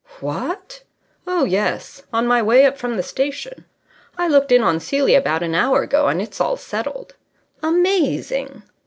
[0.19, 0.81] "What!"
[1.27, 2.01] "Oh, yes.
[2.11, 3.65] On my way up from the station.
[4.17, 7.13] I looked in on Celia about an hour ago, and it's all settled."
[7.61, 8.63] "Amazing!"